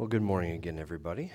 [0.00, 1.30] Well, good morning again, everybody.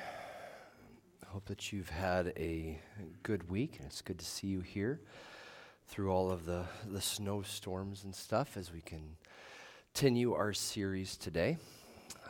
[1.24, 2.80] I hope that you've had a
[3.22, 3.76] good week.
[3.78, 5.02] and It's good to see you here
[5.88, 9.18] through all of the, the snowstorms and stuff as we can
[9.94, 11.60] continue our series today.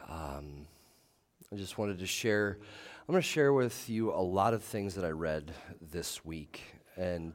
[0.09, 0.67] Um,
[1.53, 2.57] I just wanted to share,
[3.07, 6.63] I'm going to share with you a lot of things that I read this week.
[6.97, 7.33] And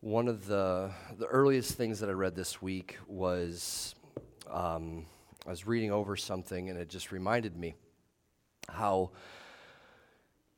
[0.00, 3.94] one of the, the earliest things that I read this week was.
[4.50, 5.06] Um,
[5.48, 7.74] I was reading over something and it just reminded me
[8.68, 9.12] how,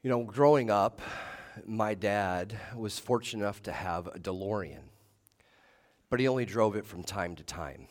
[0.03, 1.01] you know, growing up,
[1.65, 4.81] my dad was fortunate enough to have a DeLorean,
[6.09, 7.87] but he only drove it from time to time.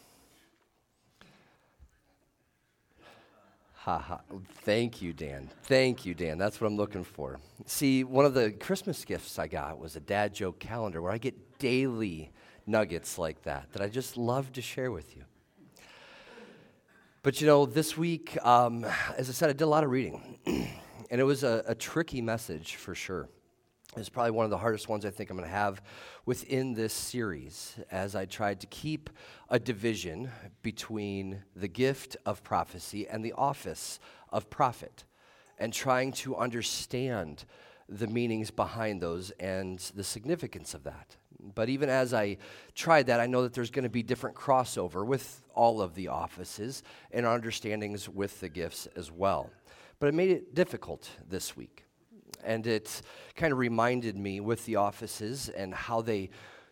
[3.76, 4.20] Ha ha.
[4.64, 5.50] Thank you, Dan.
[5.64, 6.38] Thank you, Dan.
[6.38, 7.40] That's what I'm looking for.
[7.66, 11.18] See, one of the Christmas gifts I got was a dad joke calendar where I
[11.18, 12.34] get daily
[12.68, 15.24] nuggets like that that I just love to share with you.
[17.22, 18.86] But you know, this week, um,
[19.18, 22.22] as I said, I did a lot of reading, and it was a, a tricky
[22.22, 23.28] message for sure.
[23.98, 25.82] It's probably one of the hardest ones I think I'm going to have
[26.26, 29.10] within this series as I tried to keep
[29.50, 35.04] a division between the gift of prophecy and the office of prophet
[35.58, 37.44] and trying to understand
[37.90, 41.18] the meanings behind those and the significance of that.
[41.56, 42.38] But even as I
[42.76, 46.10] tried that, I know that there's going to be different crossover with all of the
[46.10, 49.50] offices and understandings with the gifts as well.
[50.00, 51.86] But it made it difficult this week.
[52.44, 53.02] And it
[53.36, 56.30] kind of reminded me with the offices and how they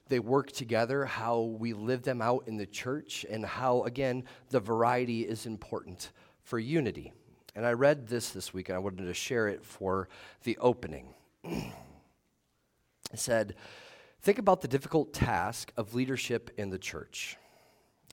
[0.10, 4.60] they work together, how we live them out in the church, and how, again, the
[4.60, 6.12] variety is important
[6.44, 7.14] for unity.
[7.56, 10.08] And I read this this week, and I wanted to share it for
[10.44, 11.14] the opening.
[11.44, 11.74] it
[13.16, 13.56] said,
[14.28, 17.38] Think about the difficult task of leadership in the church.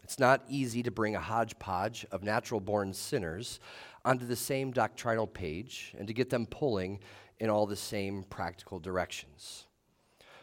[0.05, 3.59] It's not easy to bring a hodgepodge of natural born sinners
[4.05, 7.01] onto the same doctrinal page and to get them pulling
[7.41, 9.67] in all the same practical directions.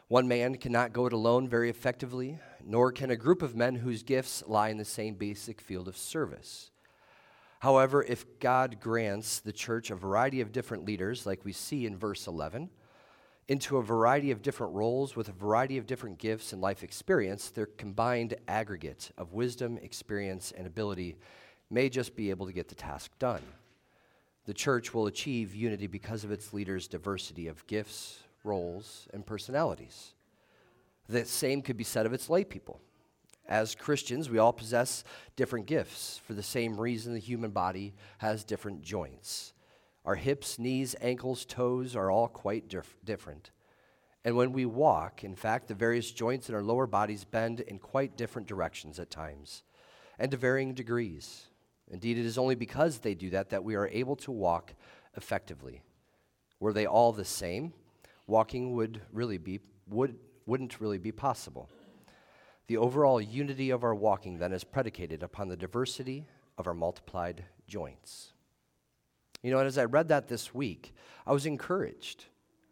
[0.10, 4.04] One man cannot go it alone very effectively, nor can a group of men whose
[4.04, 6.70] gifts lie in the same basic field of service.
[7.62, 11.98] However, if God grants the church a variety of different leaders, like we see in
[11.98, 12.70] verse 11,
[13.52, 17.50] into a variety of different roles with a variety of different gifts and life experience,
[17.50, 21.18] their combined aggregate of wisdom, experience, and ability
[21.70, 23.42] may just be able to get the task done.
[24.46, 30.14] The church will achieve unity because of its leaders' diversity of gifts, roles, and personalities.
[31.10, 32.80] The same could be said of its lay people.
[33.50, 35.04] As Christians, we all possess
[35.36, 39.52] different gifts for the same reason the human body has different joints.
[40.06, 43.52] Our hips, knees, ankles, toes are all quite dif- different.
[44.24, 47.80] And when we walk, in fact, the various joints in our lower bodies bend in
[47.80, 49.64] quite different directions at times
[50.20, 51.48] and to varying degrees.
[51.90, 54.74] Indeed, it is only because they do that that we are able to walk
[55.18, 55.82] effectively.
[56.60, 57.74] Were they all the same,
[58.28, 61.70] walking would really be, would, wouldn't really be possible.
[62.68, 66.26] The overall unity of our walking then is predicated upon the diversity
[66.58, 68.34] of our multiplied joints.
[69.44, 70.94] You know, and as I read that this week,
[71.26, 72.26] I was encouraged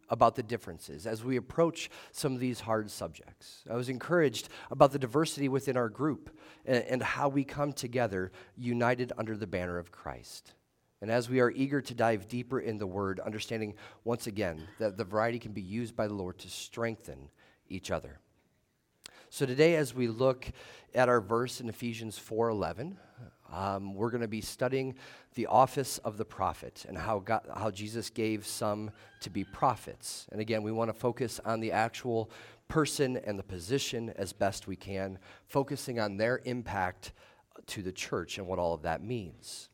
[0.08, 3.62] about the differences as we approach some of these hard subjects.
[3.70, 6.36] I was encouraged about the diversity within our group
[6.66, 10.54] and, and, how we come together united under the banner of Christ.
[11.00, 14.96] And as we are eager to dive deeper in the Word, understanding once again that
[14.96, 17.30] the variety can be used by the Lord to strengthen
[17.68, 18.18] each other.
[19.30, 20.50] So today, as we look
[20.92, 22.96] at our verse in Ephesians 4:11,
[23.52, 24.94] um, we're going to be studying
[25.34, 28.90] the office of the prophet and how, God, how Jesus gave some
[29.20, 30.26] to be prophets.
[30.32, 32.30] And again, we want to focus on the actual
[32.68, 37.12] person and the position as best we can, focusing on their impact
[37.66, 39.68] to the church and what all of that means.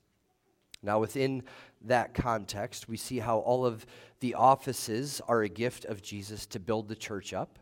[0.82, 1.42] Now, within
[1.82, 3.86] that context, we see how all of
[4.20, 7.58] the offices are a gift of Jesus to build the church up,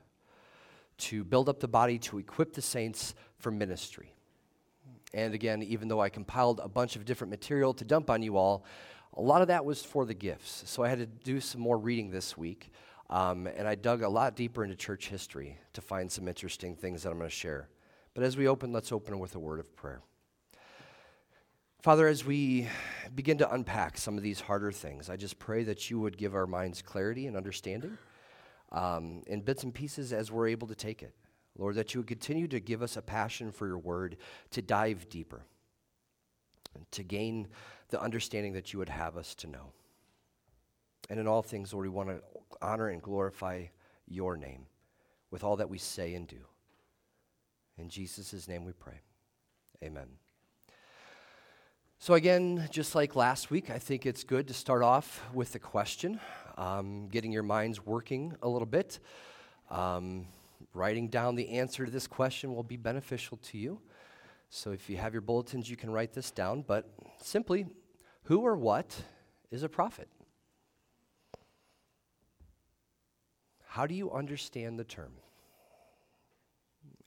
[0.98, 4.13] to build up the body, to equip the saints for ministry.
[5.14, 8.37] And again, even though I compiled a bunch of different material to dump on you
[8.37, 8.64] all,
[9.14, 10.64] a lot of that was for the gifts.
[10.66, 12.72] So I had to do some more reading this week.
[13.11, 17.02] Um, and I dug a lot deeper into church history to find some interesting things
[17.02, 17.69] that I'm going to share.
[18.12, 20.02] But as we open, let's open with a word of prayer.
[21.82, 22.66] Father, as we
[23.14, 26.34] begin to unpack some of these harder things, I just pray that you would give
[26.34, 27.99] our minds clarity and understanding
[28.72, 31.14] um, in bits and pieces as we're able to take it.
[31.56, 34.16] Lord, that you would continue to give us a passion for your word,
[34.50, 35.42] to dive deeper,
[36.74, 37.48] and to gain
[37.90, 39.72] the understanding that you would have us to know.
[41.10, 42.22] And in all things, Lord, we want to
[42.60, 43.66] honor and glorify
[44.08, 44.66] your name
[45.30, 46.40] with all that we say and do.
[47.78, 49.00] In Jesus' name we pray.
[49.82, 50.06] Amen.
[51.98, 55.58] So, again, just like last week, I think it's good to start off with a
[55.58, 56.20] question,
[56.56, 58.98] um, getting your minds working a little bit.
[59.70, 60.26] Um,
[60.75, 63.81] writing down the answer to this question will be beneficial to you.
[64.50, 66.62] So, if you have your bulletins, you can write this down.
[66.62, 66.93] But
[67.23, 67.67] simply,
[68.25, 69.03] who or what
[69.50, 70.09] is a prophet?
[73.67, 75.12] How do you understand the term?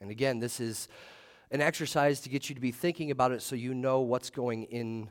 [0.02, 0.88] And again, this is
[1.52, 4.64] an exercise to get you to be thinking about it so you know what's going
[4.64, 5.10] in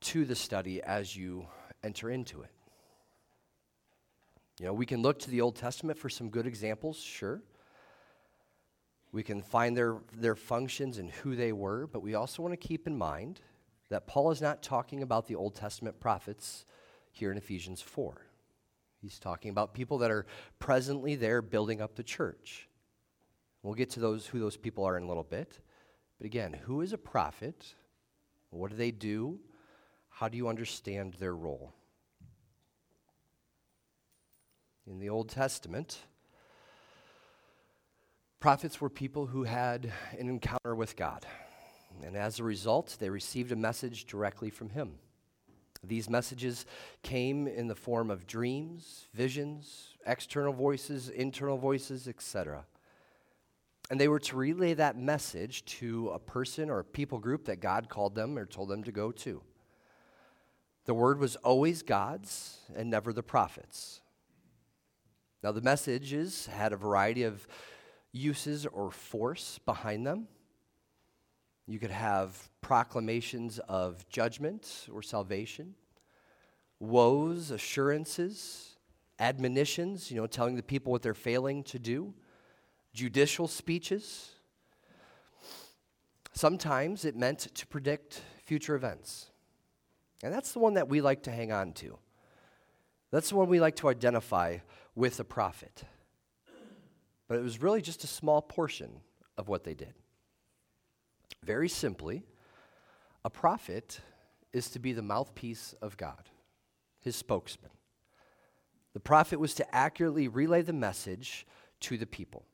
[0.00, 1.46] to the study as you
[1.82, 2.50] enter into it.
[4.58, 7.42] You know, we can look to the Old Testament for some good examples, sure.
[9.12, 12.68] We can find their, their functions and who they were, but we also want to
[12.68, 13.40] keep in mind
[13.88, 16.66] that Paul is not talking about the Old Testament prophets
[17.12, 18.20] here in Ephesians 4.
[19.00, 20.26] He's talking about people that are
[20.58, 22.68] presently there building up the church.
[23.62, 25.60] We'll get to those who those people are in a little bit.
[26.18, 27.74] But again, who is a prophet?
[28.50, 29.38] What do they do?
[30.08, 31.74] How do you understand their role?
[34.88, 35.98] In the Old Testament,
[38.40, 41.26] prophets were people who had an encounter with God.
[42.02, 44.94] And as a result, they received a message directly from Him.
[45.84, 46.64] These messages
[47.02, 52.64] came in the form of dreams, visions, external voices, internal voices, etc.
[53.90, 57.60] And they were to relay that message to a person or a people group that
[57.60, 59.42] God called them or told them to go to.
[60.86, 64.00] The word was always God's and never the prophet's.
[65.42, 67.46] Now, the messages had a variety of
[68.12, 70.28] uses or force behind them.
[71.66, 75.74] You could have proclamations of judgment or salvation,
[76.80, 78.76] woes, assurances,
[79.18, 82.14] admonitions, you know, telling the people what they're failing to do
[82.94, 84.30] judicial speeches.
[86.32, 89.30] Sometimes it meant to predict future events.
[90.22, 91.98] And that's the one that we like to hang on to.
[93.10, 94.58] That's the one we like to identify
[94.98, 95.84] with a prophet.
[97.28, 98.90] But it was really just a small portion
[99.36, 99.94] of what they did.
[101.44, 102.24] Very simply,
[103.24, 104.00] a prophet
[104.52, 106.28] is to be the mouthpiece of God,
[107.00, 107.70] his spokesman.
[108.92, 111.46] The prophet was to accurately relay the message
[111.82, 112.44] to the people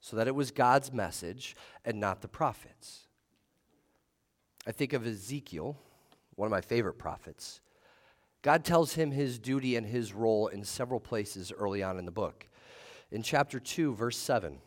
[0.00, 1.54] so that it was God's message
[1.84, 3.08] and not the prophets.
[4.66, 5.76] I think of Ezekiel,
[6.36, 7.60] one of my favorite prophets.
[8.44, 12.10] God tells him his duty and his role in several places early on in the
[12.10, 12.46] book.
[13.10, 14.58] In chapter 2, verse 7, it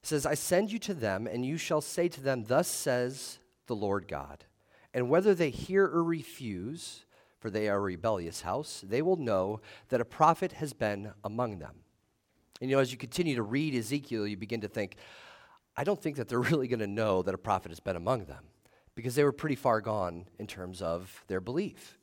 [0.00, 3.76] says, I send you to them, and you shall say to them, Thus says the
[3.76, 4.46] Lord God.
[4.94, 7.04] And whether they hear or refuse,
[7.40, 9.60] for they are a rebellious house, they will know
[9.90, 11.74] that a prophet has been among them.
[12.62, 14.96] And you know, as you continue to read Ezekiel, you begin to think,
[15.76, 18.24] I don't think that they're really going to know that a prophet has been among
[18.24, 18.44] them
[18.94, 21.98] because they were pretty far gone in terms of their belief.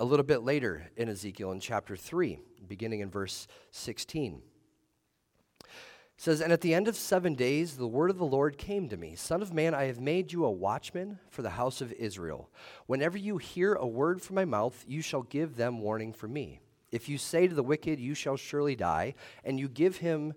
[0.00, 4.40] A little bit later in Ezekiel, in chapter 3, beginning in verse 16,
[6.16, 8.96] says, And at the end of seven days, the word of the Lord came to
[8.96, 12.48] me Son of man, I have made you a watchman for the house of Israel.
[12.86, 16.60] Whenever you hear a word from my mouth, you shall give them warning for me.
[16.92, 20.32] If you say to the wicked, You shall surely die, and you give him,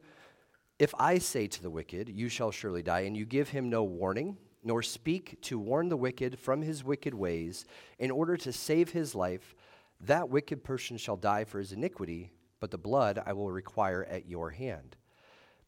[0.79, 3.83] if I say to the wicked, You shall surely die, and you give him no
[3.83, 7.65] warning, nor speak to warn the wicked from his wicked ways,
[7.99, 9.55] in order to save his life,
[9.99, 14.27] that wicked person shall die for his iniquity, but the blood I will require at
[14.27, 14.95] your hand.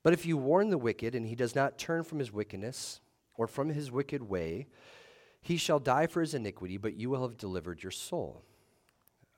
[0.04, 3.00] But if you warn the wicked, and he does not turn from his wickedness,
[3.36, 4.68] or from his wicked way,
[5.42, 8.44] he shall die for his iniquity, but you will have delivered your soul.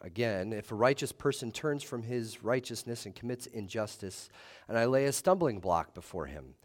[0.02, 4.30] Again, if a righteous person turns from his righteousness and commits injustice,
[4.68, 6.56] and I lay a stumbling block before him,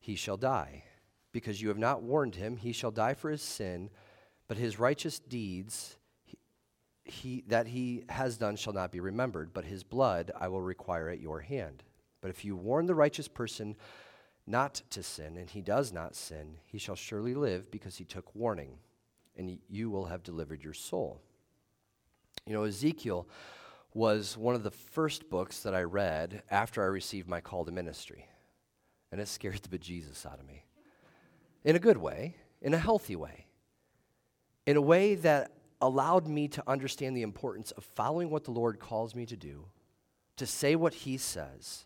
[0.00, 0.84] he shall die.
[1.38, 3.90] Because you have not warned him, he shall die for his sin,
[4.48, 6.36] but his righteous deeds he,
[7.04, 11.08] he, that he has done shall not be remembered, but his blood I will require
[11.08, 11.84] at your hand.
[12.20, 13.76] But if you warn the righteous person
[14.48, 18.34] not to sin, and he does not sin, he shall surely live because he took
[18.34, 18.78] warning,
[19.36, 21.20] and you will have delivered your soul.
[22.46, 23.28] You know, Ezekiel
[23.94, 27.70] was one of the first books that I read after I received my call to
[27.70, 28.26] ministry.
[29.12, 30.64] And it scared the bejesus out of me.
[31.68, 33.44] In a good way, in a healthy way,
[34.64, 38.80] in a way that allowed me to understand the importance of following what the Lord
[38.80, 39.66] calls me to do,
[40.38, 41.84] to say what He says,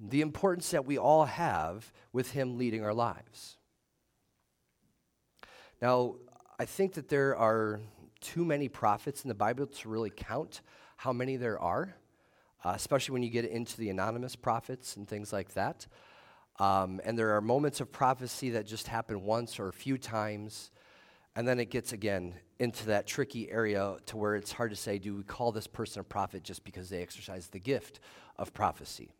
[0.00, 3.56] the importance that we all have with Him leading our lives.
[5.80, 6.16] Now,
[6.58, 7.78] I think that there are
[8.20, 10.62] too many prophets in the Bible to really count
[10.96, 11.94] how many there are,
[12.64, 15.86] uh, especially when you get into the anonymous prophets and things like that.
[16.58, 20.70] Um, and there are moments of prophecy that just happen once or a few times.
[21.36, 24.98] And then it gets again into that tricky area to where it's hard to say,
[24.98, 28.00] do we call this person a prophet just because they exercise the gift
[28.36, 29.12] of prophecy?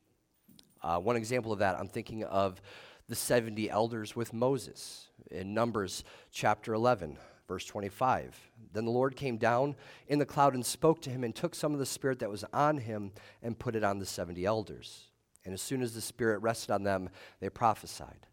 [0.82, 2.60] Uh, one example of that, I'm thinking of
[3.08, 7.16] the 70 elders with Moses in Numbers chapter 11,
[7.46, 8.36] verse 25.
[8.72, 9.76] Then the Lord came down
[10.08, 12.44] in the cloud and spoke to him and took some of the spirit that was
[12.52, 15.07] on him and put it on the 70 elders.
[15.48, 17.08] And as soon as the Spirit rested on them,
[17.40, 18.26] they prophesied.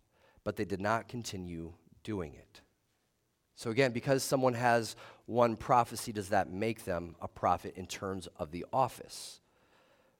[0.43, 1.71] But they did not continue
[2.03, 2.59] doing it.
[3.55, 8.27] So, again, because someone has one prophecy, does that make them a prophet in terms
[8.37, 9.39] of the office?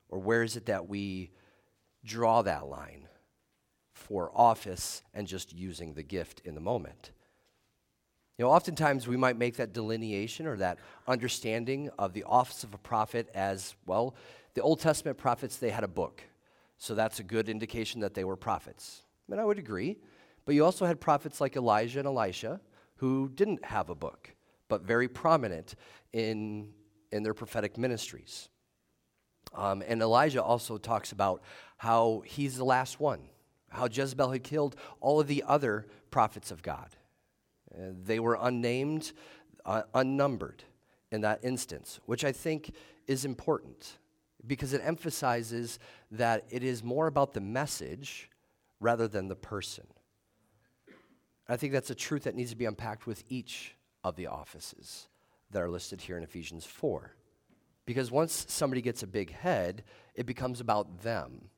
[0.08, 1.32] Or where is it that we
[2.02, 3.08] draw that line
[3.92, 7.10] for office and just using the gift in the moment?
[8.38, 12.72] You know, oftentimes we might make that delineation or that understanding of the office of
[12.72, 14.14] a prophet as well,
[14.54, 16.22] the Old Testament prophets, they had a book.
[16.78, 19.02] So that's a good indication that they were prophets.
[19.30, 19.98] And I would agree.
[20.44, 22.60] But you also had prophets like Elijah and Elisha
[22.96, 24.34] who didn't have a book,
[24.68, 25.74] but very prominent
[26.12, 26.70] in,
[27.12, 28.48] in their prophetic ministries.
[29.54, 31.42] Um, and Elijah also talks about
[31.76, 33.20] how he's the last one,
[33.70, 36.88] how Jezebel had killed all of the other prophets of God.
[37.74, 39.12] Uh, they were unnamed,
[39.64, 40.62] uh, unnumbered
[41.10, 42.72] in that instance, which I think
[43.06, 43.98] is important
[44.46, 45.78] because it emphasizes
[46.10, 48.30] that it is more about the message
[48.80, 49.86] rather than the person.
[51.48, 55.08] I think that's a truth that needs to be unpacked with each of the offices
[55.50, 57.14] that are listed here in Ephesians 4.
[57.86, 59.84] Because once somebody gets a big head,
[60.14, 61.50] it becomes about them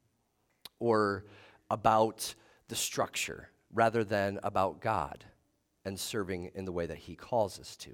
[0.79, 1.25] or
[1.71, 2.35] about
[2.69, 5.25] the structure rather than about God
[5.85, 7.91] and serving in the way that He calls us to.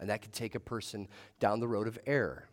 [0.00, 2.48] And that can take a person down the road of error.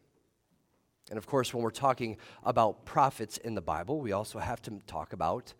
[1.13, 4.79] And of course, when we're talking about prophets in the Bible, we also have to
[4.87, 5.53] talk about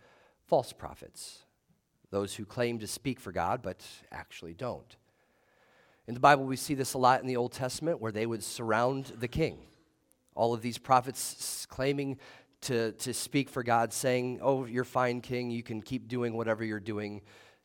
[0.48, 1.43] false prophets,
[2.10, 4.98] those who claim to speak for God but actually don't.
[6.07, 8.43] In the Bible, we see this a lot in the Old Testament where they would
[8.43, 9.60] surround the king.
[10.33, 12.17] All of these prophets claiming
[12.62, 15.51] to, to speak for God, saying, Oh, you're fine, king.
[15.51, 17.22] You can keep doing whatever you're doing,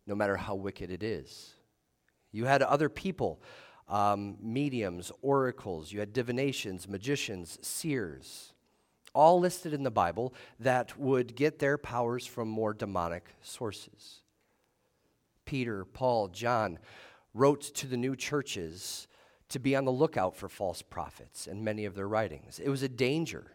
[0.07, 1.55] no matter how wicked it is.
[2.33, 3.41] You had other people
[3.89, 8.53] um, mediums, oracles, you had divinations, magicians, seers,
[9.15, 14.21] all listed in the Bible that would get their powers from more demonic sources.
[15.45, 16.79] Peter, Paul, John
[17.33, 19.09] wrote to the new churches
[19.49, 22.59] to be on the lookout for false prophets in many of their writings.
[22.59, 23.53] It was a danger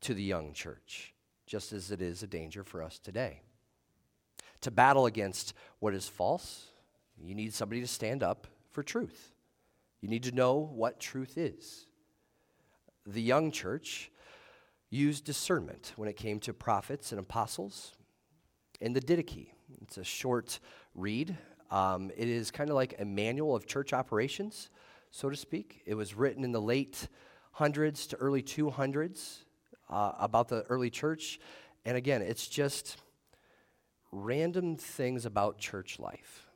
[0.00, 1.12] to the young church,
[1.46, 3.42] just as it is a danger for us today.
[4.62, 6.68] To battle against what is false,
[7.20, 9.34] you need somebody to stand up for truth.
[10.00, 11.86] You need to know what truth is.
[13.06, 14.10] The young church
[14.90, 17.94] used discernment when it came to prophets and apostles.
[18.80, 19.48] In the Didache,
[19.82, 20.60] it's a short
[20.94, 21.36] read.
[21.70, 24.70] Um, it is kind of like a manual of church operations,
[25.10, 25.82] so to speak.
[25.84, 27.08] It was written in the late
[27.52, 29.38] hundreds to early 200s
[29.90, 31.40] uh, about the early church.
[31.84, 32.98] And again, it's just
[34.12, 36.48] random things about church life.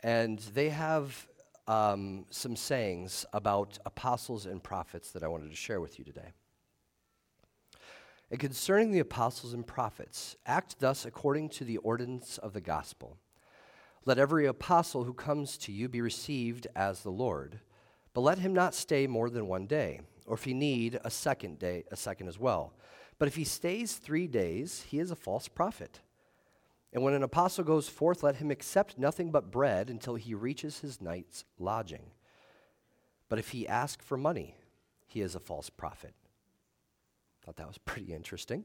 [0.00, 1.26] And they have
[1.66, 6.32] um, some sayings about apostles and prophets that I wanted to share with you today.
[8.30, 13.18] And concerning the apostles and prophets, act thus according to the ordinance of the gospel.
[14.04, 17.60] Let every apostle who comes to you be received as the Lord,
[18.12, 21.58] but let him not stay more than one day, or if he need a second
[21.58, 22.74] day, a second as well.
[23.18, 26.00] But if he stays three days, he is a false prophet
[26.94, 30.78] and when an apostle goes forth, let him accept nothing but bread until he reaches
[30.78, 32.12] his night's lodging.
[33.28, 34.54] But if he ask for money,
[35.08, 36.14] he is a false prophet.
[37.44, 38.64] Thought that was pretty interesting.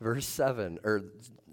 [0.00, 1.04] Verse 7, or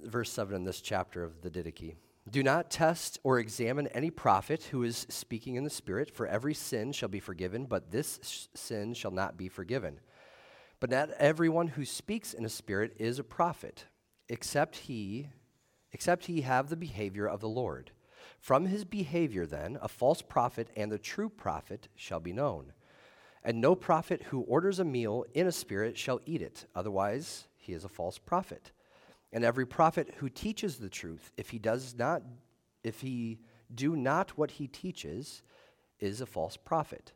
[0.04, 1.96] verse 7 in this chapter of the Didache.
[2.30, 6.56] Do not test or examine any prophet who is speaking in the Spirit, for every
[6.56, 10.00] sin shall be forgiven, but this sh- sin shall not be forgiven.
[10.80, 13.86] But not everyone who speaks in a spirit is a prophet
[14.32, 15.28] except he
[15.92, 17.92] except he have the behavior of the Lord.
[18.40, 22.72] From his behavior, then, a false prophet and the true prophet shall be known.
[23.44, 27.74] And no prophet who orders a meal in a spirit shall eat it, otherwise, he
[27.74, 28.72] is a false prophet.
[29.34, 32.24] And every prophet who teaches the truth, if he does not,
[32.84, 33.40] if he
[33.76, 35.44] do not what he teaches,
[36.00, 37.12] is a false prophet.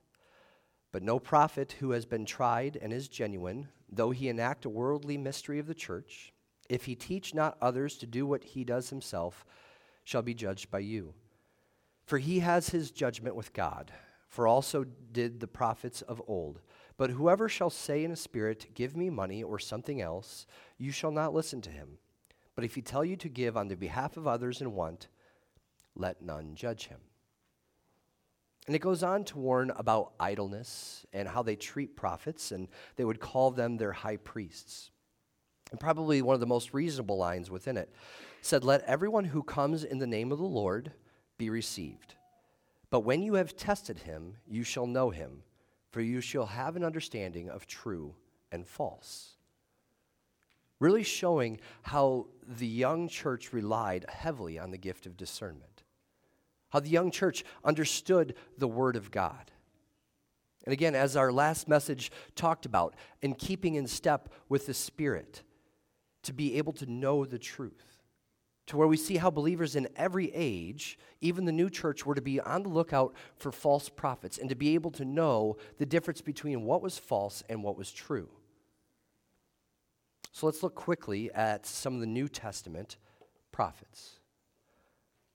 [0.91, 5.17] But no prophet who has been tried and is genuine, though he enact a worldly
[5.17, 6.34] mystery of the church,
[6.69, 9.45] if he teach not others to do what he does himself,
[10.03, 11.13] shall be judged by you.
[12.05, 13.91] For he has his judgment with God.
[14.27, 16.60] For also did the prophets of old.
[16.98, 20.45] But whoever shall say in a spirit, Give me money or something else,
[20.77, 21.98] you shall not listen to him.
[22.55, 25.07] But if he tell you to give on the behalf of others in want,
[25.95, 27.00] let none judge him.
[28.67, 33.05] And it goes on to warn about idleness and how they treat prophets, and they
[33.05, 34.89] would call them their high priests.
[35.72, 37.93] And probably one of the most reasonable lines within it
[38.41, 40.91] said, Let everyone who comes in the name of the Lord
[41.38, 42.15] be received.
[42.89, 45.43] But when you have tested him, you shall know him
[45.95, 48.15] for you shall have an understanding of true
[48.51, 49.38] and false.
[50.77, 55.84] Really showing how the young church relied heavily on the gift of discernment,
[56.72, 59.51] how the young church understood the Word of God.
[60.65, 65.43] And again, as our last message talked about, in keeping in step with the Spirit,
[66.25, 67.96] to be able to know the truth
[68.67, 72.22] to where we see how believers in every age, even the new church, were to
[72.22, 76.22] be on the lookout for false prophets and to be able to know the difference
[76.22, 78.27] between what was false and what was true.
[80.32, 82.98] So let's look quickly at some of the New Testament
[83.51, 84.20] prophets.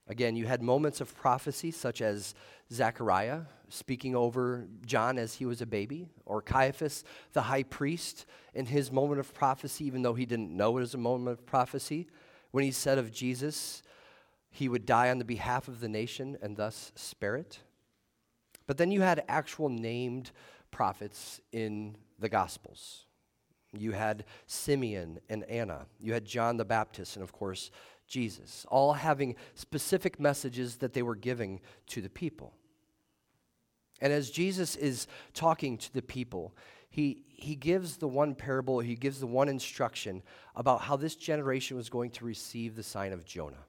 [0.08, 2.34] Again, you had moments of prophecy, such as
[2.72, 8.66] Zechariah speaking over John as he was a baby, or Caiaphas, the high priest, in
[8.66, 12.06] his moment of prophecy, even though he didn't know it was a moment of prophecy
[12.50, 13.82] when he said of Jesus,
[14.50, 17.60] he would die on the behalf of the nation and thus spare it.
[18.66, 20.30] But then you had actual named
[20.70, 23.06] prophets in the Gospels.
[23.72, 25.86] You had Simeon and Anna.
[26.00, 27.70] You had John the Baptist, and of course,
[28.08, 32.52] Jesus, all having specific messages that they were giving to the people.
[34.00, 36.54] And as Jesus is talking to the people,
[36.90, 40.22] he, he gives the one parable, he gives the one instruction
[40.56, 43.64] about how this generation was going to receive the sign of Jonah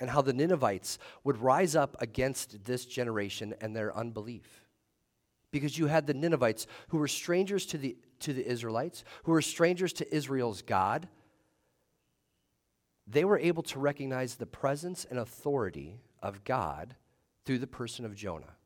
[0.00, 4.62] and how the Ninevites would rise up against this generation and their unbelief.
[5.50, 9.42] Because you had the Ninevites who were strangers to the, to the Israelites, who were
[9.42, 11.08] strangers to Israel's God.
[13.06, 16.94] They were able to recognize the presence and authority of God
[17.44, 18.57] through the person of Jonah.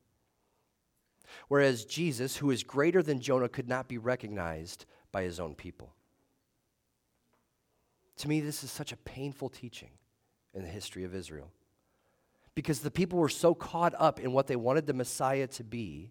[1.49, 5.95] Whereas Jesus, who is greater than Jonah, could not be recognized by his own people.
[8.18, 9.90] To me, this is such a painful teaching
[10.54, 11.50] in the history of Israel.
[12.54, 16.10] Because the people were so caught up in what they wanted the Messiah to be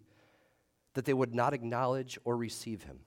[0.94, 3.00] that they would not acknowledge or receive him.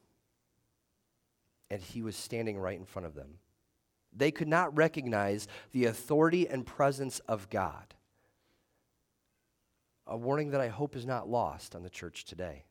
[1.70, 3.40] And he was standing right in front of them.
[4.16, 7.95] They could not recognize the authority and presence of God
[10.08, 12.64] a warning that I hope is not lost on the church today.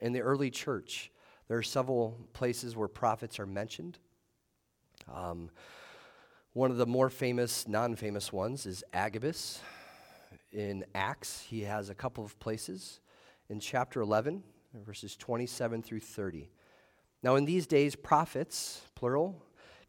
[0.00, 1.10] In the early church,
[1.48, 3.98] there are several places where prophets are mentioned.
[5.12, 5.50] Um,
[6.52, 9.60] one of the more famous, non famous ones is Agabus
[10.52, 11.42] in Acts.
[11.42, 13.00] He has a couple of places
[13.48, 14.42] in chapter 11,
[14.84, 16.50] verses 27 through 30.
[17.22, 19.42] Now, in these days, prophets, plural,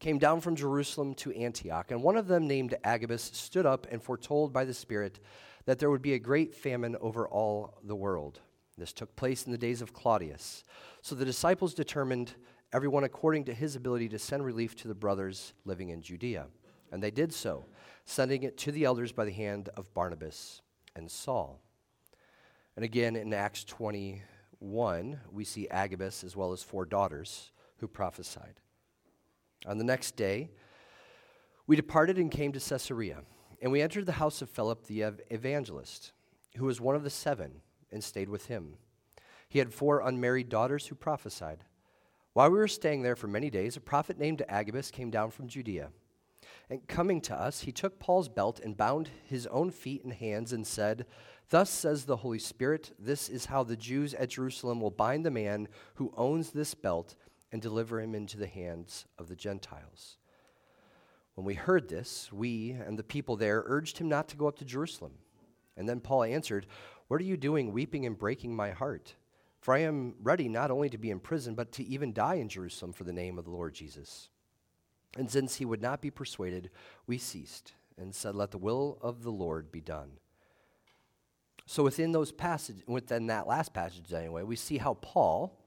[0.06, 4.04] came down from Jerusalem to Antioch, and one of them, named Agabus, stood up and
[4.04, 5.20] foretold by the Spirit
[5.65, 8.39] that there would be a great famine over all the world.
[8.78, 10.63] This took place in the days of Claudius.
[11.02, 12.36] So the disciples determined,
[12.72, 16.50] everyone according to his ability, to send relief to the brothers living in Judea.
[16.91, 17.65] And they did so,
[18.06, 20.62] sending it to the elders by the hand of Barnabas
[20.96, 21.60] and Saul.
[22.76, 28.62] And again, in Acts 21, we see Agabus as well as four daughters who prophesied.
[29.67, 30.51] On the next day,
[31.67, 33.23] we departed and came to Caesarea,
[33.62, 36.12] and we entered the house of Philip the evangelist,
[36.58, 38.75] who was one of the seven, and stayed with him.
[39.49, 41.63] He had four unmarried daughters who prophesied.
[42.34, 45.47] While we were staying there for many days, a prophet named Agabus came down from
[45.47, 45.89] Judea.
[46.69, 50.51] And coming to us, he took Paul's belt and bound his own feet and hands
[50.51, 51.06] and said,
[51.49, 55.32] Thus says the Holy Spirit, this is how the Jews at Jerusalem will bind the
[55.32, 57.15] man who owns this belt
[57.56, 60.18] and deliver him into the hands of the Gentiles.
[61.36, 64.58] When we heard this, we and the people there urged him not to go up
[64.58, 65.13] to Jerusalem.
[65.78, 66.68] And then Paul answered,
[67.08, 69.15] What are you doing, weeping and breaking my heart?
[69.62, 72.50] For I am ready not only to be in prison, but to even die in
[72.50, 74.28] Jerusalem for the name of the Lord Jesus.
[75.18, 76.72] And since he would not be persuaded,
[77.08, 80.20] we ceased and said, Let the will of the Lord be done.
[81.65, 85.58] So within those passages, within that last passage anyway, we see how Paul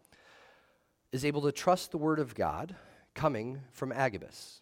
[1.12, 2.74] is able to trust the word of God
[3.14, 4.60] coming from Agabus,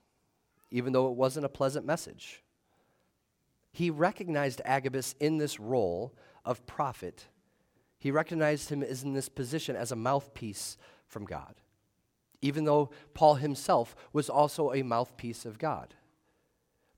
[0.70, 2.42] even though it wasn't a pleasant message.
[3.72, 7.26] He recognized Agabus in this role of prophet.
[7.98, 11.56] He recognized him as in this position as a mouthpiece from God,
[12.40, 15.94] even though Paul himself was also a mouthpiece of God.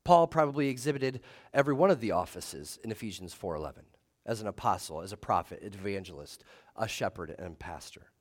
[0.05, 1.21] Paul probably exhibited
[1.53, 3.85] every one of the offices in Ephesians 4:11
[4.25, 6.45] as an apostle, as a prophet, evangelist,
[6.77, 8.13] a shepherd, and pastor,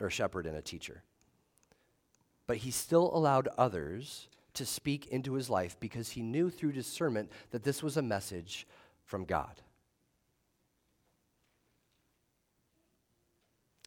[0.00, 1.02] or a shepherd and a teacher.
[2.46, 7.30] But he still allowed others to speak into his life because he knew through discernment
[7.50, 8.66] that this was a message
[9.04, 9.62] from God.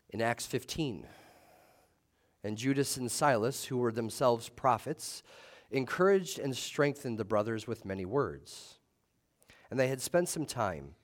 [0.09, 1.07] In Acts 15,
[2.43, 5.23] and Judas and Silas, who were themselves prophets,
[5.71, 8.75] encouraged and strengthened the brothers with many words.
[9.71, 10.95] And they had spent some time,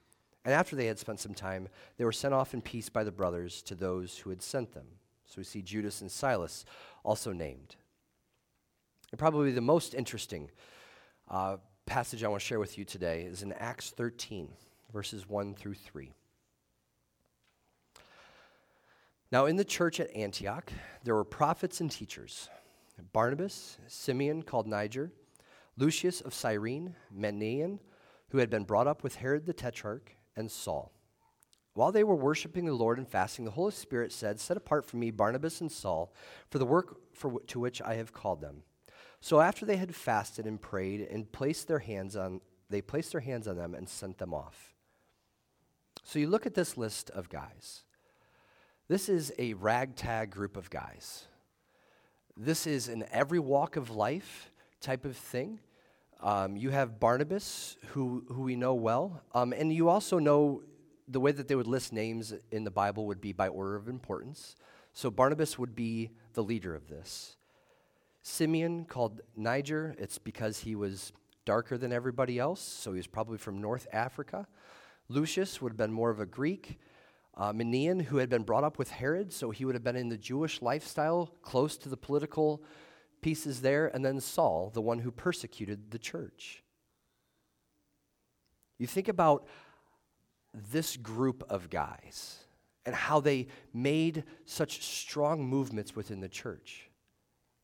[0.45, 3.11] and after they had spent some time, they were sent off in peace by the
[3.11, 4.85] brothers to those who had sent them.
[5.25, 6.65] So we see Judas and Silas
[7.03, 7.75] also named.
[9.11, 10.49] And probably the most interesting
[11.29, 14.49] uh, passage I want to share with you today is in Acts 13,
[14.93, 16.13] verses 1 through 3.
[19.31, 20.71] Now, in the church at Antioch,
[21.03, 22.49] there were prophets and teachers
[23.13, 25.11] Barnabas, Simeon called Niger,
[25.77, 27.79] Lucius of Cyrene, Manaen,
[28.29, 30.91] who had been brought up with Herod the Tetrarch, and Saul.
[31.73, 34.97] While they were worshiping the Lord and fasting, the Holy Spirit said, Set apart for
[34.97, 36.13] me Barnabas and Saul
[36.49, 38.63] for the work for w- to which I have called them.
[39.21, 43.21] So after they had fasted and prayed and placed their hands on, they placed their
[43.21, 44.73] hands on them and sent them off.
[46.03, 47.83] So you look at this list of guys.
[48.87, 51.25] This is a ragtag group of guys.
[52.35, 55.59] This is an every walk of life type of thing.
[56.21, 60.63] Um, you have Barnabas, who, who we know well, um, and you also know
[61.07, 63.87] the way that they would list names in the Bible would be by order of
[63.87, 64.55] importance.
[64.93, 67.37] So Barnabas would be the leader of this.
[68.21, 71.13] Simeon, called Niger, it's because he was
[71.45, 74.45] darker than everybody else, so he was probably from North Africa.
[75.07, 76.79] Lucius would have been more of a Greek.
[77.35, 80.09] Uh, Manaen, who had been brought up with Herod, so he would have been in
[80.09, 82.61] the Jewish lifestyle, close to the political
[83.21, 83.87] pieces there.
[83.87, 86.63] And then Saul, the one who persecuted the church.
[88.77, 89.45] You think about
[90.53, 92.37] this group of guys
[92.85, 96.89] and how they made such strong movements within the church.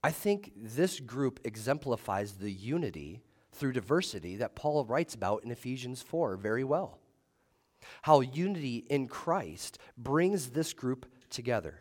[0.03, 6.01] I think this group exemplifies the unity through diversity that Paul writes about in Ephesians
[6.01, 6.99] 4 very well
[8.03, 11.79] how unity in Christ brings this group together.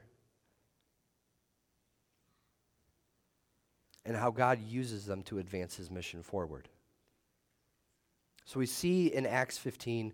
[4.06, 6.68] And how God uses them to advance his mission forward.
[8.44, 10.12] So we see in Acts 15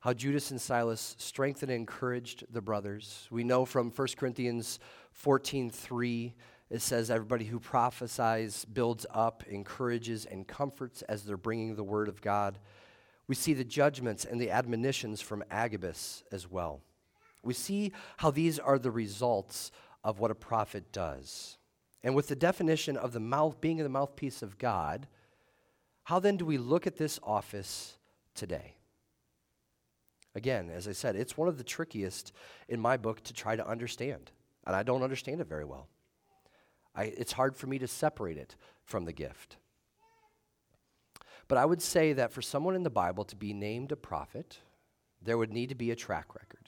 [0.00, 3.26] how Judas and Silas strengthened and encouraged the brothers.
[3.30, 4.78] We know from 1 Corinthians
[5.12, 6.34] 14:3
[6.68, 12.08] it says everybody who prophesies builds up, encourages and comforts as they're bringing the word
[12.08, 12.58] of God.
[13.28, 16.82] We see the judgments and the admonitions from Agabus as well.
[17.42, 19.70] We see how these are the results
[20.02, 21.58] of what a prophet does.
[22.06, 25.08] And with the definition of the mouth being the mouthpiece of God,
[26.04, 27.98] how then do we look at this office
[28.32, 28.76] today?
[30.36, 32.32] Again, as I said, it's one of the trickiest
[32.68, 34.30] in my book to try to understand,
[34.64, 35.88] and I don't understand it very well.
[36.94, 39.56] I, it's hard for me to separate it from the gift.
[41.48, 44.60] But I would say that for someone in the Bible to be named a prophet,
[45.20, 46.65] there would need to be a track record.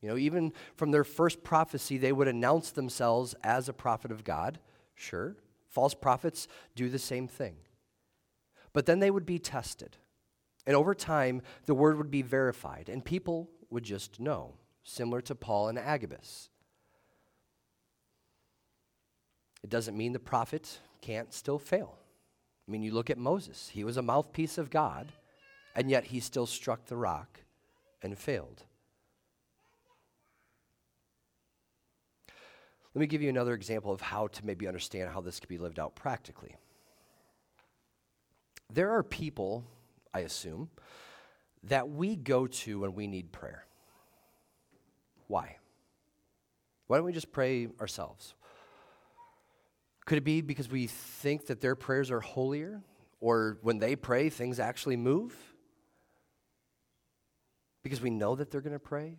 [0.00, 4.24] You know, even from their first prophecy, they would announce themselves as a prophet of
[4.24, 4.58] God.
[4.94, 5.36] Sure,
[5.68, 7.56] false prophets do the same thing.
[8.72, 9.96] But then they would be tested.
[10.66, 15.34] And over time, the word would be verified, and people would just know, similar to
[15.34, 16.50] Paul and Agabus.
[19.64, 21.98] It doesn't mean the prophet can't still fail.
[22.66, 25.12] I mean, you look at Moses, he was a mouthpiece of God,
[25.74, 27.40] and yet he still struck the rock
[28.02, 28.64] and failed.
[32.94, 35.58] Let me give you another example of how to maybe understand how this could be
[35.58, 36.56] lived out practically.
[38.72, 39.64] There are people,
[40.12, 40.70] I assume,
[41.64, 43.66] that we go to when we need prayer.
[45.26, 45.56] Why?
[46.86, 48.34] Why don't we just pray ourselves?
[50.06, 52.82] Could it be because we think that their prayers are holier?
[53.20, 55.34] Or when they pray, things actually move?
[57.82, 59.16] Because we know that they're going to pray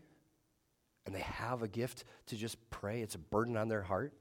[1.09, 4.13] and they have a gift to just pray, it's a burden on their heart.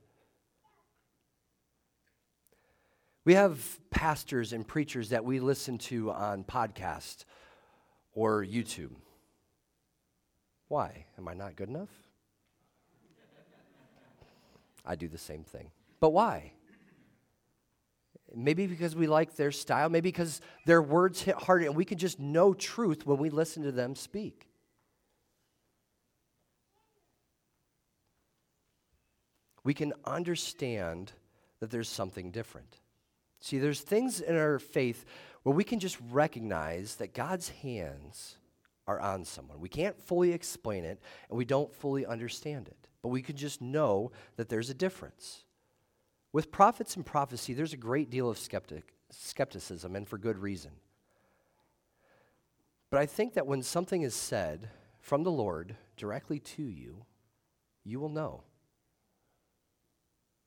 [3.26, 7.26] We have pastors and preachers that we listen to on podcast
[8.14, 8.92] or YouTube.
[10.68, 11.04] Why?
[11.18, 11.90] Am I not good enough?
[14.82, 15.70] I do the same thing.
[16.00, 16.52] But why?
[18.34, 21.98] Maybe because we like their style, maybe because their words hit hard and we can
[21.98, 24.47] just know truth when we listen to them speak.
[29.68, 31.12] We can understand
[31.60, 32.80] that there's something different.
[33.42, 35.04] See, there's things in our faith
[35.42, 38.38] where we can just recognize that God's hands
[38.86, 39.60] are on someone.
[39.60, 43.60] We can't fully explain it, and we don't fully understand it, but we can just
[43.60, 45.44] know that there's a difference.
[46.32, 50.70] With prophets and prophecy, there's a great deal of skeptic, skepticism, and for good reason.
[52.88, 57.04] But I think that when something is said from the Lord directly to you,
[57.84, 58.44] you will know.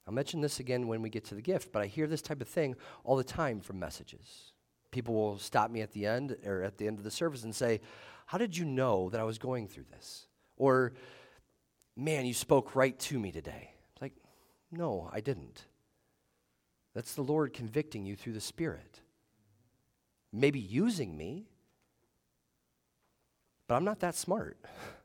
[0.07, 2.41] I'll mention this again when we get to the gift, but I hear this type
[2.41, 4.53] of thing all the time from messages.
[4.91, 7.55] People will stop me at the end or at the end of the service and
[7.55, 7.81] say,
[8.25, 10.27] How did you know that I was going through this?
[10.57, 10.93] Or,
[11.95, 13.71] Man, you spoke right to me today.
[13.93, 14.13] It's like,
[14.71, 15.65] No, I didn't.
[16.93, 18.99] That's the Lord convicting you through the Spirit.
[20.33, 21.47] Maybe using me,
[23.67, 24.57] but I'm not that smart.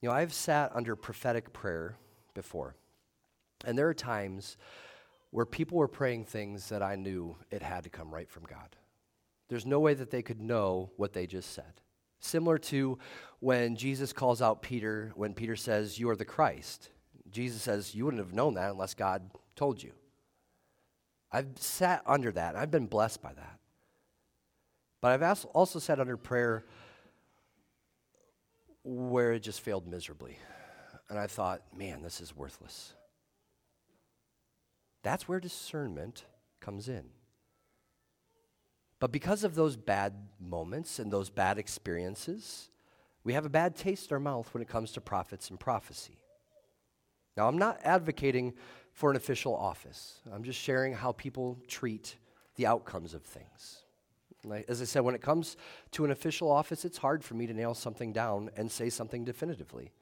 [0.00, 1.96] You know, I've sat under prophetic prayer
[2.34, 2.74] before,
[3.64, 4.56] and there are times
[5.30, 8.76] where people were praying things that I knew it had to come right from God.
[9.48, 11.80] There's no way that they could know what they just said.
[12.20, 12.98] Similar to
[13.40, 16.90] when Jesus calls out Peter, when Peter says, You are the Christ.
[17.30, 19.92] Jesus says, You wouldn't have known that unless God told you.
[21.32, 23.58] I've sat under that, and I've been blessed by that.
[25.00, 26.64] But I've also sat under prayer
[28.82, 30.38] where it just failed miserably.
[31.08, 32.94] And I thought, man, this is worthless.
[35.02, 36.24] That's where discernment
[36.60, 37.04] comes in.
[39.00, 42.70] But because of those bad moments and those bad experiences,
[43.24, 46.18] we have a bad taste in our mouth when it comes to prophets and prophecy.
[47.36, 48.54] Now, I'm not advocating
[48.92, 52.16] for an official office, I'm just sharing how people treat
[52.56, 53.84] the outcomes of things.
[54.68, 55.56] As I said, when it comes
[55.92, 59.24] to an official office, it's hard for me to nail something down and say something
[59.24, 59.92] definitively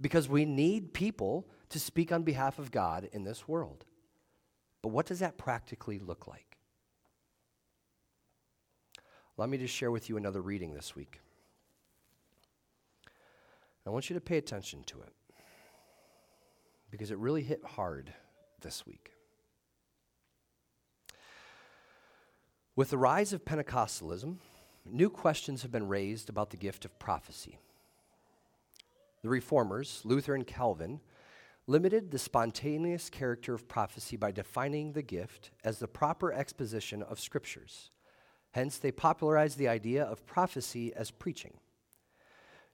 [0.00, 3.84] because we need people to speak on behalf of God in this world.
[4.82, 6.58] But what does that practically look like?
[9.36, 11.20] Let me just share with you another reading this week.
[13.86, 15.12] I want you to pay attention to it
[16.90, 18.12] because it really hit hard
[18.60, 19.12] this week.
[22.80, 24.36] With the rise of Pentecostalism,
[24.86, 27.58] new questions have been raised about the gift of prophecy.
[29.20, 31.00] The reformers, Luther and Calvin,
[31.66, 37.20] limited the spontaneous character of prophecy by defining the gift as the proper exposition of
[37.20, 37.90] scriptures.
[38.52, 41.58] Hence, they popularized the idea of prophecy as preaching.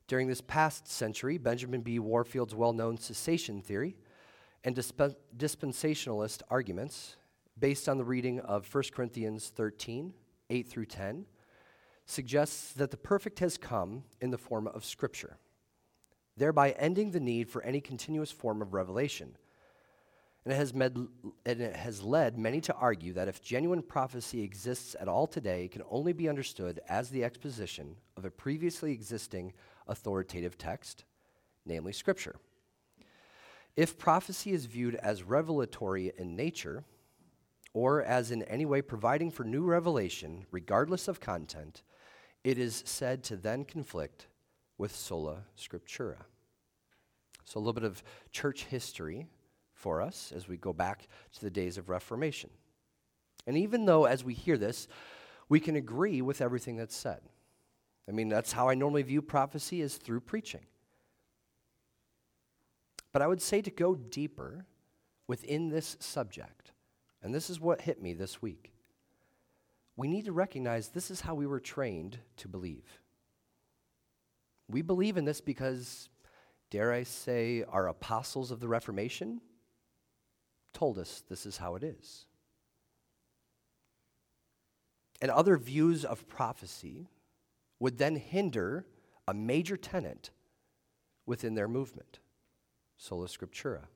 [0.07, 1.99] During this past century, Benjamin B.
[1.99, 3.97] Warfield's well known cessation theory
[4.63, 7.17] and disp- dispensationalist arguments
[7.59, 10.13] based on the reading of 1 Corinthians 13,
[10.51, 11.27] 8 through 10,
[12.05, 15.39] suggests that the perfect has come in the form of Scripture,
[16.37, 19.37] thereby ending the need for any continuous form of revelation.
[20.45, 20.97] And it, has med,
[21.45, 25.65] and it has led many to argue that if genuine prophecy exists at all today,
[25.65, 29.53] it can only be understood as the exposition of a previously existing
[29.89, 31.05] authoritative text,
[31.65, 32.37] namely Scripture.
[33.75, 36.85] If prophecy is viewed as revelatory in nature,
[37.77, 41.83] or as in any way providing for new revelation, regardless of content,
[42.43, 44.29] it is said to then conflict
[44.79, 46.17] with sola scriptura.
[47.45, 49.27] So, a little bit of church history
[49.75, 52.49] for us as we go back to the days of Reformation.
[53.47, 54.89] And even though, as we hear this,
[55.51, 57.21] we can agree with everything that's said.
[58.09, 60.65] I mean, that's how I normally view prophecy is through preaching.
[63.13, 64.65] But I would say to go deeper
[65.29, 66.73] within this subject,
[67.27, 68.73] and this is what hit me this week.
[69.97, 73.01] We need to recognize this is how we were trained to believe.
[74.69, 76.09] We believe in this because,
[76.71, 79.41] dare I say, our apostles of the Reformation
[80.73, 82.27] told us this is how it is.
[85.21, 87.09] And other views of prophecy
[87.81, 88.87] would then hinder
[89.27, 90.31] a major tenet
[91.27, 92.21] within their movement
[92.97, 93.87] sola scriptura.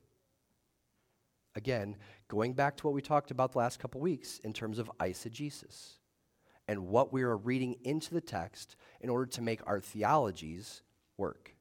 [1.57, 1.97] Again,
[2.29, 5.99] going back to what we talked about the last couple weeks in terms of eisegesis
[6.69, 10.83] and what we are reading into the text in order to make our theologies
[11.17, 11.57] work.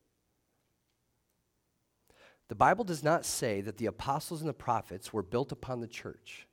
[2.50, 5.88] The Bible does not say that the apostles and the prophets were built upon the
[5.88, 6.48] church,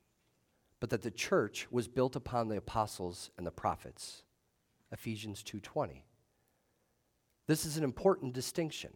[0.81, 4.23] but that the church was built upon the apostles and the prophets.
[4.93, 6.05] Ephesians 2:20.
[7.47, 8.93] This is an important distinction.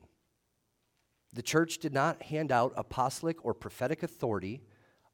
[1.33, 4.63] The church did not hand out apostolic or prophetic authority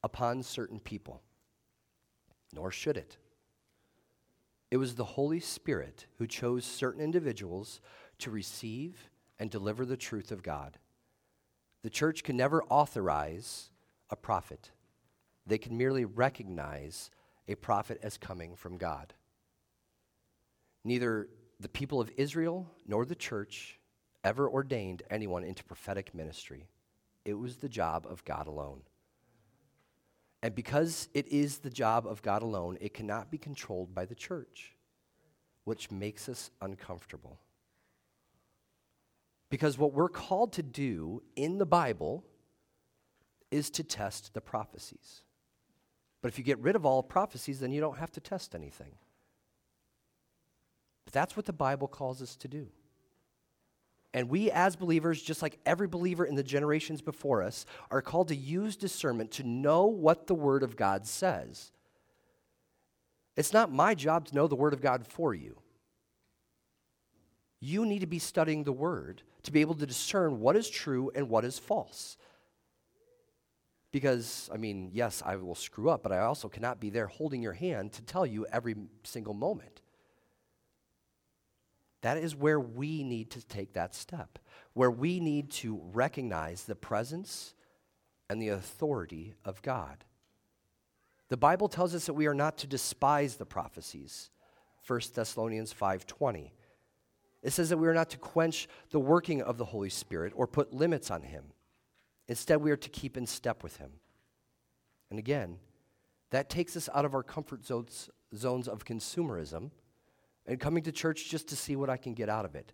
[0.02, 1.22] upon certain people,
[2.52, 3.18] nor should it.
[4.70, 7.80] It was the Holy Spirit who chose certain individuals
[8.18, 10.78] to receive and deliver the truth of God.
[11.82, 13.70] The church can never authorize
[14.10, 14.70] a prophet,
[15.46, 17.10] they can merely recognize
[17.48, 19.14] a prophet as coming from God.
[20.84, 21.28] Neither
[21.60, 23.78] the people of Israel nor the church
[24.26, 26.66] ever ordained anyone into prophetic ministry.
[27.24, 28.80] It was the job of God alone.
[30.42, 34.16] And because it is the job of God alone, it cannot be controlled by the
[34.16, 34.74] church,
[35.62, 37.38] which makes us uncomfortable.
[39.48, 42.24] Because what we're called to do in the Bible
[43.52, 45.22] is to test the prophecies.
[46.20, 48.96] But if you get rid of all prophecies, then you don't have to test anything.
[51.04, 52.66] But that's what the Bible calls us to do.
[54.14, 58.28] And we, as believers, just like every believer in the generations before us, are called
[58.28, 61.70] to use discernment to know what the Word of God says.
[63.36, 65.58] It's not my job to know the Word of God for you.
[67.60, 71.10] You need to be studying the Word to be able to discern what is true
[71.14, 72.16] and what is false.
[73.92, 77.42] Because, I mean, yes, I will screw up, but I also cannot be there holding
[77.42, 79.80] your hand to tell you every single moment.
[82.06, 84.38] That is where we need to take that step,
[84.74, 87.52] where we need to recognize the presence
[88.30, 90.04] and the authority of God.
[91.30, 94.30] The Bible tells us that we are not to despise the prophecies.
[94.86, 96.52] 1 Thessalonians 5:20.
[97.42, 100.46] It says that we are not to quench the working of the Holy Spirit or
[100.46, 101.54] put limits on him.
[102.28, 103.98] Instead, we are to keep in step with him.
[105.10, 105.58] And again,
[106.30, 109.72] that takes us out of our comfort zones, zones of consumerism
[110.46, 112.72] and coming to church just to see what I can get out of it.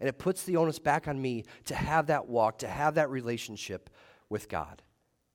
[0.00, 3.10] And it puts the onus back on me to have that walk, to have that
[3.10, 3.90] relationship
[4.28, 4.82] with God.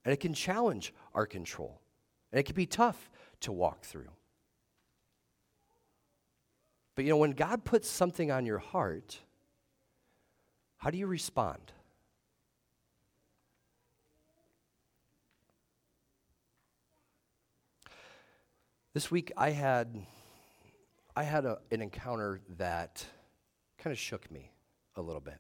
[0.06, 1.82] And it can challenge our control.
[2.32, 3.10] And it can be tough
[3.42, 4.10] to walk through.
[6.96, 9.20] But you know, when God puts something on your heart,
[10.78, 11.72] how do you respond?
[18.94, 20.06] This week I had
[21.16, 23.06] I had a, an encounter that
[23.78, 24.52] kind of shook me
[24.96, 25.38] a little bit.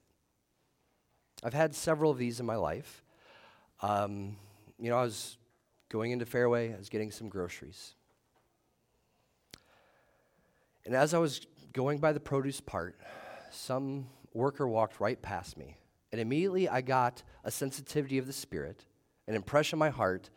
[1.44, 3.04] I've had several of these in my life.
[3.82, 4.38] Um,
[4.80, 5.38] you know, I was
[5.90, 7.96] going into Fairway, I was getting some groceries.
[10.86, 13.00] And as I was going by the produce part,
[13.52, 15.78] some worker walked right past me.
[16.12, 18.86] And immediately I got a sensitivity of the Spirit,
[19.28, 20.30] an impression in my heart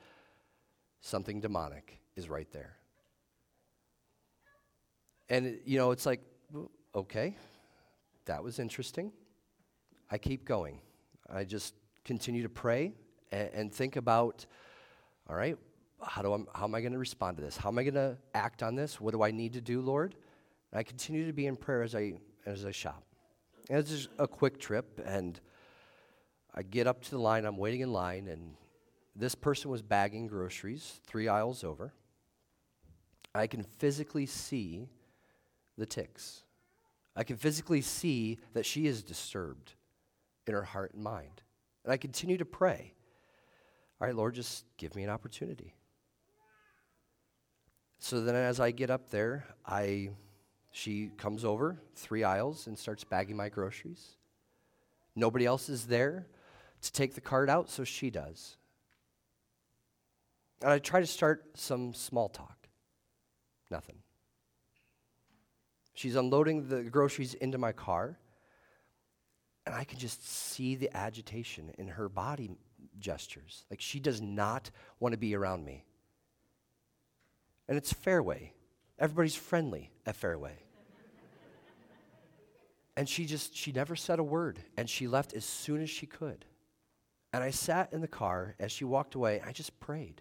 [1.01, 2.77] something demonic is right there.
[5.29, 6.21] And, you know, it's like,
[6.95, 7.37] okay,
[8.27, 9.13] that was interesting.
[10.11, 10.81] I keep going.
[11.29, 12.93] I just continue to pray
[13.33, 14.47] and, and think about,
[15.29, 15.57] all right,
[16.03, 17.57] how, do I, how am I going to respond to this?
[17.57, 19.01] How am I going to act on this?
[19.01, 20.15] What do I need to do, Lord?
[20.71, 23.03] And I continue to be in prayer as I, as I shop.
[23.69, 25.41] And it's just a quick trip, and
[26.55, 28.55] I get up to the line, I'm waiting in line, and
[29.17, 31.93] this person was bagging groceries three aisles over.
[33.35, 34.89] I can physically see
[35.77, 36.43] the tics.
[37.15, 39.73] I can physically see that she is disturbed
[40.47, 41.43] in her heart and mind.
[41.85, 42.93] And I continue to pray.
[44.01, 45.75] All right, Lord, just give me an opportunity.
[47.99, 50.11] So then as I get up there, I
[50.71, 54.17] she comes over three aisles and starts bagging my groceries.
[55.15, 56.27] Nobody else is there
[56.83, 58.59] to take the cart out, so she does.
[60.61, 62.69] And I try to start some small talk.
[63.71, 63.97] Nothing.
[65.97, 68.19] She's unloading the groceries into my car,
[69.65, 72.51] and I can just see the agitation in her body
[72.99, 73.65] gestures.
[73.71, 75.87] Like she does not want to be around me.
[77.67, 78.53] And it's Fairway.
[78.99, 80.59] Everybody's friendly at Fairway.
[82.99, 86.05] and she just, she never said a word, and she left as soon as she
[86.05, 86.45] could.
[87.33, 90.21] And I sat in the car as she walked away, I just prayed.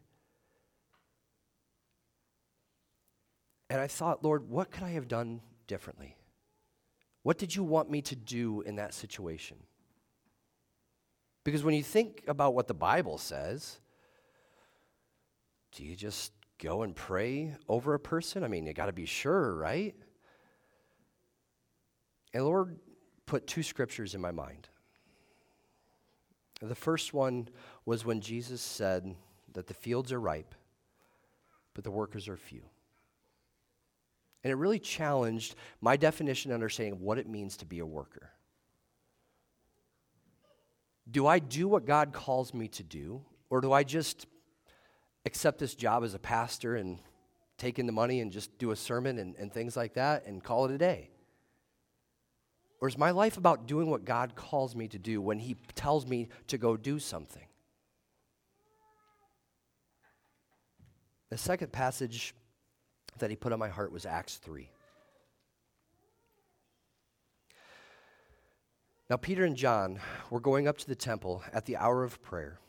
[3.69, 6.15] And I thought, Lord, what could I have done differently?
[7.23, 9.58] What did you want me to do in that situation?
[11.43, 13.80] Because when you think about what the Bible says,
[15.71, 18.43] do you just go and pray over a person?
[18.43, 19.95] I mean, you got to be sure, right?
[22.34, 22.78] And the Lord
[23.25, 24.70] put two scriptures in my mind.
[26.61, 27.49] The first one
[27.86, 29.16] was when Jesus said
[29.53, 30.55] that the fields are ripe,
[31.74, 32.63] but the workers are few.
[34.45, 37.85] And it really challenged my definition and understanding of what it means to be a
[37.85, 38.29] worker.
[41.09, 44.27] Do I do what God calls me to do, or do I just
[45.25, 46.99] accept this job as a pastor and
[47.57, 50.43] take in the money and just do a sermon and, and things like that and
[50.43, 51.09] call it a day?
[52.81, 56.05] Or is my life about doing what God calls me to do when He tells
[56.05, 57.47] me to go do something?
[61.31, 62.35] The second passage
[63.20, 64.70] that he put on my heart was Acts 3.
[69.09, 69.99] Now, Peter and John
[70.32, 72.59] were going up to the temple at the hour of prayer,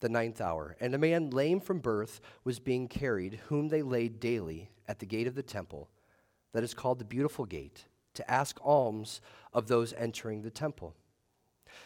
[0.00, 4.18] the ninth hour, and a man lame from birth was being carried, whom they laid
[4.18, 5.90] daily at the gate of the temple,
[6.52, 7.84] that is called the Beautiful Gate,
[8.14, 9.20] to ask alms
[9.52, 10.94] of those entering the temple.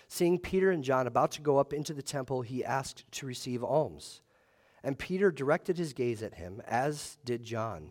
[0.07, 3.65] Seeing Peter and John about to go up into the temple, he asked to receive
[3.65, 4.21] alms.
[4.85, 7.91] And Peter directed his gaze at him, as did John,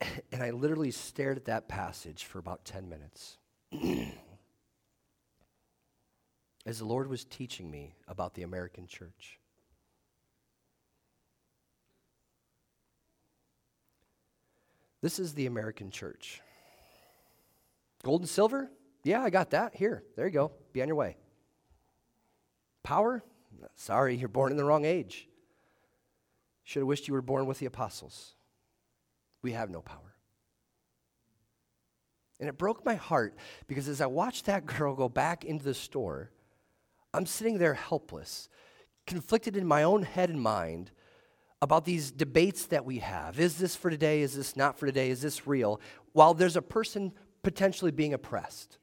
[0.32, 3.38] And I literally stared at that passage for about 10 minutes.
[6.66, 9.38] as the Lord was teaching me about the American church.
[15.02, 16.40] This is the American church.
[18.02, 18.70] Gold and silver?
[19.02, 19.74] Yeah, I got that.
[19.74, 20.52] Here, there you go.
[20.72, 21.16] Be on your way.
[22.82, 23.22] Power?
[23.74, 25.28] Sorry, you're born in the wrong age.
[26.64, 28.34] Should have wished you were born with the apostles.
[29.44, 30.16] We have no power.
[32.40, 33.34] And it broke my heart
[33.66, 36.30] because as I watched that girl go back into the store,
[37.12, 38.48] I'm sitting there helpless,
[39.06, 40.92] conflicted in my own head and mind
[41.60, 43.38] about these debates that we have.
[43.38, 44.22] Is this for today?
[44.22, 45.10] Is this not for today?
[45.10, 45.78] Is this real?
[46.14, 48.78] While there's a person potentially being oppressed,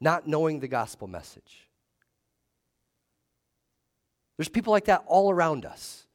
[0.00, 1.68] not knowing the gospel message.
[4.36, 6.06] There's people like that all around us.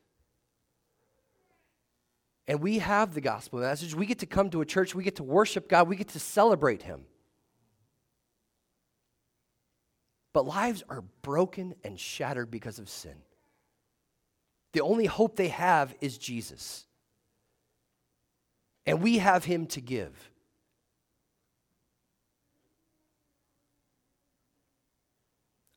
[2.47, 3.95] And we have the gospel message.
[3.95, 6.19] We get to come to a church, we get to worship God, we get to
[6.19, 7.05] celebrate Him.
[10.31, 13.15] But lives are broken and shattered because of sin.
[14.73, 16.85] The only hope they have is Jesus.
[18.85, 20.31] And we have Him to give.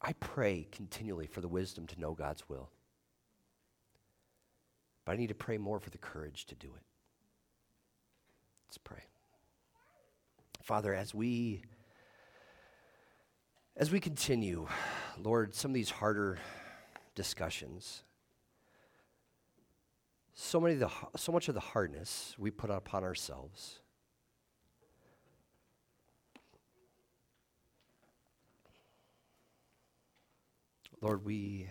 [0.03, 2.71] I pray continually for the wisdom to know God's will.
[5.09, 6.83] But I need to pray more for the courage to do it.
[8.67, 9.05] Let's pray.
[10.63, 11.63] Father, as we
[13.79, 14.69] as we continue,
[15.17, 16.37] Lord, some of these harder
[17.15, 18.03] discussions,
[20.35, 23.81] so, many the, so much of the hardness we put upon ourselves.
[31.01, 31.71] Lord, we,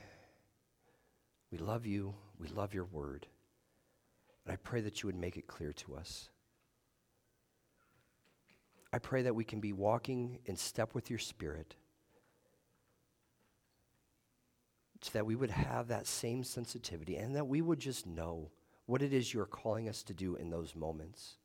[1.52, 2.16] we love you.
[2.40, 3.28] We love your word.
[4.46, 6.30] And I pray that you would make it clear to us.
[8.94, 11.76] I pray that we can be walking in step with your spirit
[15.02, 18.50] so that we would have that same sensitivity and that we would just know
[18.86, 21.38] what it is you're calling us to do in those moments.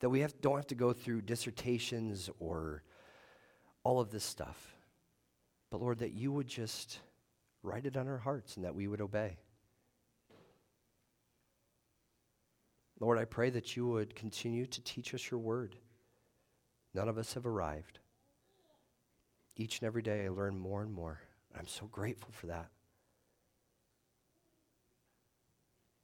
[0.00, 2.82] That we have, don't have to go through dissertations or
[3.84, 4.76] all of this stuff.
[5.70, 6.98] But Lord, that you would just
[7.62, 9.38] write it on our hearts and that we would obey.
[12.98, 15.76] Lord, I pray that you would continue to teach us your word.
[16.94, 17.98] None of us have arrived.
[19.54, 21.20] Each and every day I learn more and more.
[21.58, 22.68] I'm so grateful for that.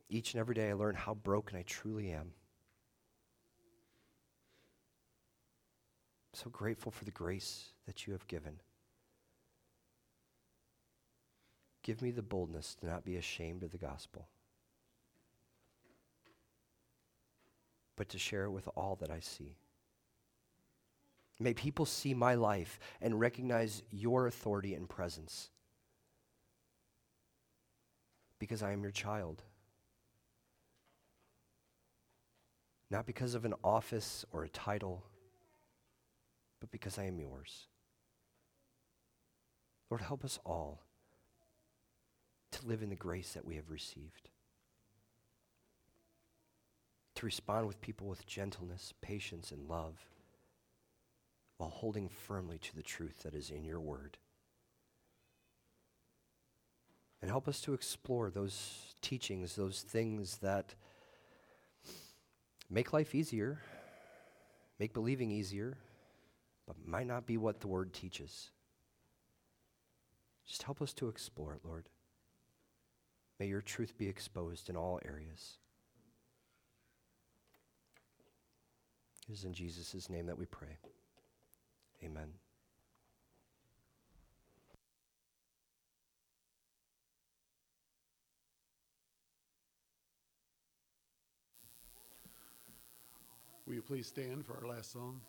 [0.08, 2.32] Each and every day I learn how broken I truly am.
[6.34, 8.60] So grateful for the grace that you have given.
[11.82, 14.28] Give me the boldness to not be ashamed of the gospel,
[18.02, 19.54] but to share it with all that I see.
[21.38, 25.50] May people see my life and recognize your authority and presence
[28.40, 29.44] because I am your child.
[32.90, 35.04] Not because of an office or a title,
[36.58, 37.68] but because I am yours.
[39.90, 40.82] Lord, help us all
[42.50, 44.28] to live in the grace that we have received,
[47.22, 50.08] to respond with people with gentleness, patience, and love
[51.56, 54.18] while holding firmly to the truth that is in your word.
[57.20, 60.74] And help us to explore those teachings, those things that
[62.68, 63.60] make life easier,
[64.80, 65.78] make believing easier,
[66.66, 68.50] but might not be what the word teaches.
[70.44, 71.88] Just help us to explore it, Lord.
[73.38, 75.58] May your truth be exposed in all areas.
[79.28, 80.76] It is in Jesus' name that we pray.
[82.04, 82.28] Amen.
[93.66, 95.20] Will you please stand for our last song?